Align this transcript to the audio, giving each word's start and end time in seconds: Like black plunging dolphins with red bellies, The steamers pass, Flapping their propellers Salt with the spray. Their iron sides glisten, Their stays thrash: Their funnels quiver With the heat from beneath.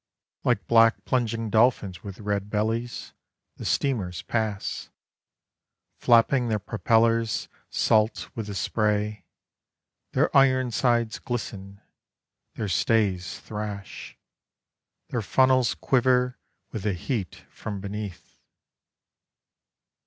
Like 0.43 0.65
black 0.65 1.05
plunging 1.05 1.51
dolphins 1.51 2.01
with 2.03 2.21
red 2.21 2.49
bellies, 2.49 3.13
The 3.57 3.65
steamers 3.65 4.23
pass, 4.23 4.89
Flapping 5.99 6.47
their 6.47 6.57
propellers 6.57 7.47
Salt 7.69 8.31
with 8.35 8.47
the 8.47 8.55
spray. 8.55 9.25
Their 10.13 10.35
iron 10.35 10.71
sides 10.71 11.19
glisten, 11.19 11.81
Their 12.55 12.67
stays 12.67 13.39
thrash: 13.41 14.17
Their 15.09 15.21
funnels 15.21 15.75
quiver 15.75 16.39
With 16.71 16.81
the 16.81 16.93
heat 16.93 17.45
from 17.51 17.79
beneath. 17.79 18.39